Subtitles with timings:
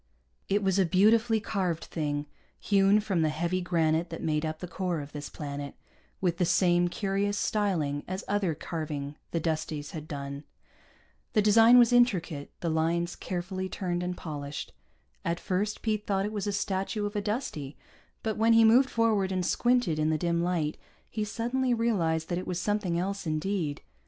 [0.49, 2.25] It was a beautifully carved thing,
[2.59, 5.75] hewn from the heavy granite that made up the core of this planet,
[6.19, 10.43] with the same curious styling as other carving the Dusties had done.
[11.33, 14.73] The design was intricate, the lines carefully turned and polished.
[15.23, 17.77] At first Pete thought it was a statue of a Dustie,
[18.23, 20.77] but when he moved forward and squinted in the dim light,
[21.11, 23.83] he suddenly realized that it was something else indeed.